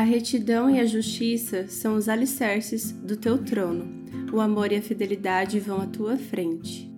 [0.00, 3.86] A retidão e a justiça são os alicerces do teu trono.
[4.32, 6.90] O amor e a fidelidade vão à tua frente.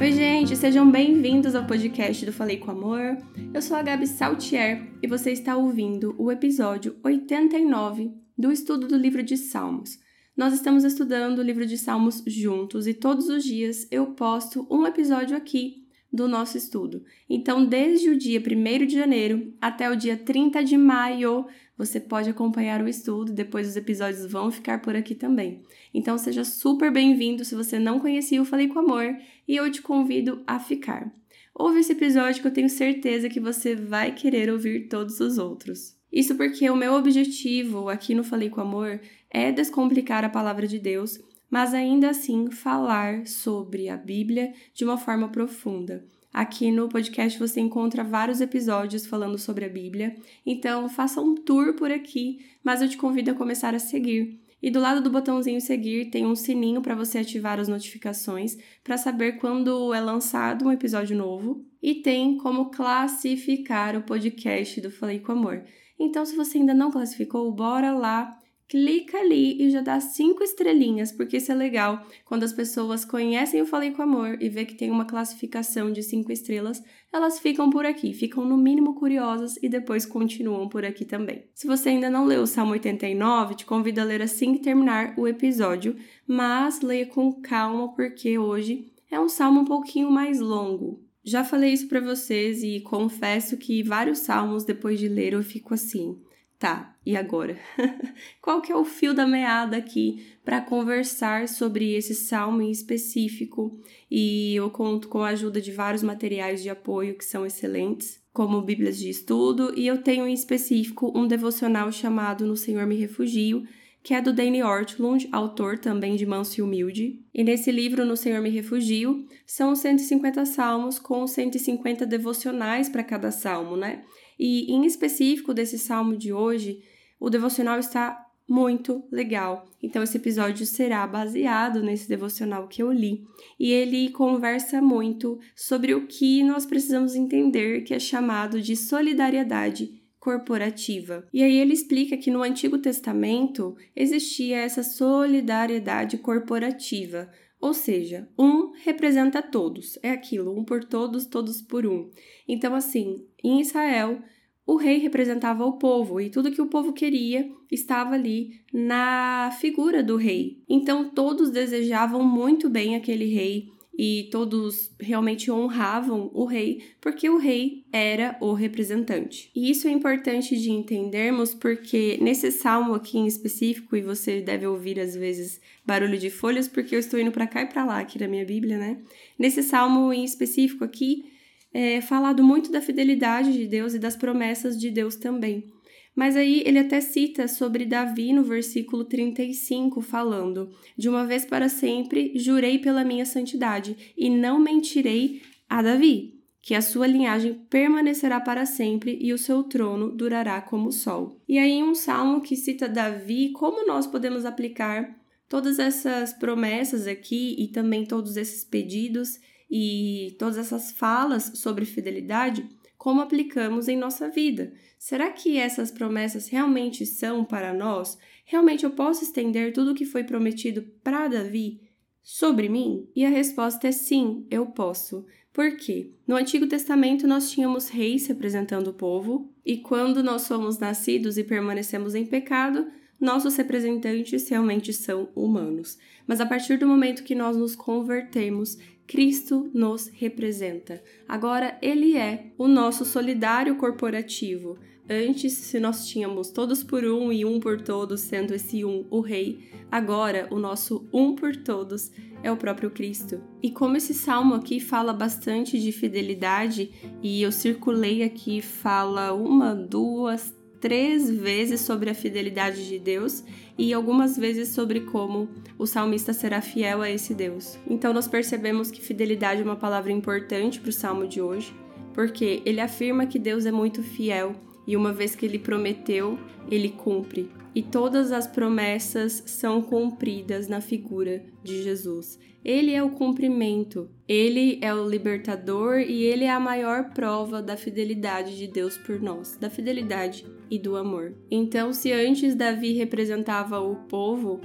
[0.00, 3.16] Oi, gente, sejam bem-vindos ao podcast do Falei com Amor.
[3.54, 8.96] Eu sou a Gabi Saltier e você está ouvindo o episódio 89 do estudo do
[8.96, 10.00] livro de Salmos.
[10.36, 14.84] Nós estamos estudando o livro de Salmos juntos e todos os dias eu posto um
[14.84, 15.83] episódio aqui
[16.14, 17.02] do nosso estudo.
[17.28, 22.30] Então, desde o dia 1 de janeiro até o dia 30 de maio, você pode
[22.30, 25.62] acompanhar o estudo, depois os episódios vão ficar por aqui também.
[25.92, 29.16] Então, seja super bem-vindo se você não conhecia o Falei com Amor
[29.48, 31.12] e eu te convido a ficar.
[31.52, 35.96] Ouve esse episódio que eu tenho certeza que você vai querer ouvir todos os outros.
[36.12, 40.78] Isso porque o meu objetivo aqui no Falei com Amor é descomplicar a palavra de
[40.78, 41.18] Deus
[41.54, 46.04] mas ainda assim falar sobre a Bíblia de uma forma profunda.
[46.32, 51.74] Aqui no podcast você encontra vários episódios falando sobre a Bíblia, então faça um tour
[51.74, 54.40] por aqui, mas eu te convido a começar a seguir.
[54.60, 58.96] E do lado do botãozinho seguir tem um sininho para você ativar as notificações para
[58.96, 65.20] saber quando é lançado um episódio novo e tem como classificar o podcast do Falei
[65.20, 65.62] com Amor.
[66.00, 68.36] Então, se você ainda não classificou, bora lá
[68.68, 72.04] clica ali e já dá cinco estrelinhas, porque isso é legal.
[72.24, 76.02] Quando as pessoas conhecem o Falei com Amor e vê que tem uma classificação de
[76.02, 81.04] cinco estrelas, elas ficam por aqui, ficam no mínimo curiosas e depois continuam por aqui
[81.04, 81.44] também.
[81.54, 85.14] Se você ainda não leu o Salmo 89, te convido a ler assim que terminar
[85.16, 91.04] o episódio, mas leia com calma porque hoje é um salmo um pouquinho mais longo.
[91.22, 95.72] Já falei isso para vocês e confesso que vários salmos depois de ler eu fico
[95.72, 96.20] assim:
[96.64, 97.58] Tá, e agora?
[98.40, 103.78] Qual que é o fio da meada aqui para conversar sobre esse salmo em específico?
[104.10, 108.62] E eu conto com a ajuda de vários materiais de apoio que são excelentes, como
[108.62, 113.64] Bíblias de estudo, e eu tenho em específico um devocional chamado No Senhor Me Refugio,
[114.02, 117.20] que é do Danny Ortlund, autor também de Manso e Humilde.
[117.34, 123.30] E nesse livro, No Senhor Me Refugio, são 150 salmos com 150 devocionais para cada
[123.30, 124.02] salmo, né?
[124.38, 126.82] E em específico desse salmo de hoje,
[127.18, 129.66] o devocional está muito legal.
[129.82, 133.24] Então esse episódio será baseado nesse devocional que eu li,
[133.58, 140.02] e ele conversa muito sobre o que nós precisamos entender que é chamado de solidariedade
[140.20, 141.26] corporativa.
[141.32, 147.30] E aí ele explica que no Antigo Testamento existia essa solidariedade corporativa,
[147.64, 152.10] ou seja, um representa todos, é aquilo, um por todos, todos por um.
[152.46, 154.20] Então, assim, em Israel,
[154.66, 160.02] o rei representava o povo e tudo que o povo queria estava ali na figura
[160.02, 160.62] do rei.
[160.68, 167.38] Então, todos desejavam muito bem aquele rei e todos realmente honravam o rei, porque o
[167.38, 169.50] rei era o representante.
[169.54, 174.66] E isso é importante de entendermos porque nesse salmo aqui em específico, e você deve
[174.66, 178.00] ouvir às vezes barulho de folhas, porque eu estou indo para cá e para lá
[178.00, 178.98] aqui na minha Bíblia, né?
[179.38, 181.24] Nesse salmo em específico aqui,
[181.72, 185.72] é falado muito da fidelidade de Deus e das promessas de Deus também.
[186.14, 191.68] Mas aí ele até cita sobre Davi no versículo 35, falando: De uma vez para
[191.68, 198.40] sempre jurei pela minha santidade, e não mentirei a Davi, que a sua linhagem permanecerá
[198.40, 201.40] para sempre e o seu trono durará como o sol.
[201.48, 207.56] E aí, um salmo que cita Davi, como nós podemos aplicar todas essas promessas aqui
[207.58, 212.66] e também todos esses pedidos e todas essas falas sobre fidelidade
[213.04, 214.72] como aplicamos em nossa vida.
[214.98, 218.16] Será que essas promessas realmente são para nós?
[218.46, 221.82] Realmente eu posso estender tudo o que foi prometido para Davi
[222.22, 223.06] sobre mim?
[223.14, 225.26] E a resposta é sim, eu posso.
[225.52, 226.12] Por quê?
[226.26, 231.44] No Antigo Testamento nós tínhamos reis representando o povo, e quando nós somos nascidos e
[231.44, 232.90] permanecemos em pecado,
[233.24, 235.98] nossos representantes realmente são humanos.
[236.26, 241.02] Mas a partir do momento que nós nos convertemos Cristo nos representa.
[241.28, 244.78] Agora ele é o nosso solidário corporativo.
[245.08, 249.20] Antes, se nós tínhamos todos por um e um por todos, sendo esse um o
[249.20, 252.10] Rei, agora o nosso um por todos
[252.42, 253.42] é o próprio Cristo.
[253.62, 256.90] E como esse salmo aqui fala bastante de fidelidade,
[257.22, 263.42] e eu circulei aqui, fala uma, duas, três vezes sobre a fidelidade de Deus
[263.78, 265.48] e algumas vezes sobre como
[265.78, 267.78] o salmista será fiel a esse Deus.
[267.88, 271.74] Então nós percebemos que fidelidade é uma palavra importante para o salmo de hoje,
[272.12, 274.54] porque ele afirma que Deus é muito fiel
[274.86, 276.38] E uma vez que ele prometeu,
[276.70, 277.50] ele cumpre.
[277.74, 282.38] E todas as promessas são cumpridas na figura de Jesus.
[282.64, 287.76] Ele é o cumprimento, ele é o libertador e ele é a maior prova da
[287.76, 291.34] fidelidade de Deus por nós, da fidelidade e do amor.
[291.50, 294.60] Então, se antes Davi representava o povo,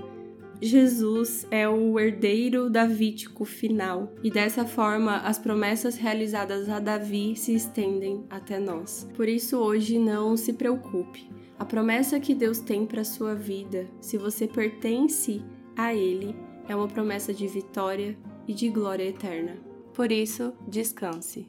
[0.62, 7.56] Jesus é o herdeiro davítico final, e dessa forma as promessas realizadas a Davi se
[7.56, 9.08] estendem até nós.
[9.16, 11.30] Por isso, hoje não se preocupe.
[11.58, 15.42] A promessa que Deus tem para sua vida, se você pertence
[15.78, 16.36] a Ele,
[16.68, 18.18] é uma promessa de vitória
[18.48, 19.58] e de glória eterna.
[19.94, 21.48] Por isso, descanse.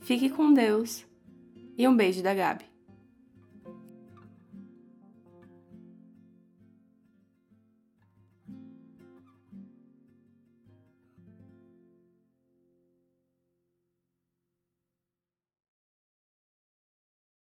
[0.00, 1.04] Fique com Deus
[1.76, 2.75] e um beijo da Gabi.